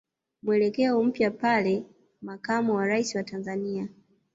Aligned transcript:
mwelekeo 0.43 1.03
mpya 1.03 1.31
pale 1.31 1.85
Makamo 2.21 2.73
wa 2.75 2.87
Rais 2.87 3.15
wa 3.15 3.23
Tanzania 3.23 3.87